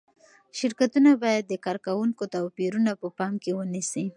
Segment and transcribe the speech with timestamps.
[0.59, 4.05] شرکتونه باید د کارکوونکو توپیرونه په پام کې ونیسي.